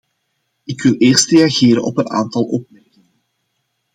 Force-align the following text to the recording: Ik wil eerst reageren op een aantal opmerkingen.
Ik 0.63 0.81
wil 0.81 0.93
eerst 0.97 1.29
reageren 1.29 1.83
op 1.83 1.97
een 1.97 2.09
aantal 2.09 2.41
opmerkingen. 2.43 3.11